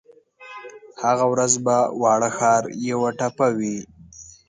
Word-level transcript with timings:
هغه 1.03 1.25
ورځ 1.33 1.53
به 1.65 1.77
واړه 2.01 2.29
ښار 2.37 2.63
یوه 2.89 3.09
ټپه 3.19 3.47
وي 3.57 3.77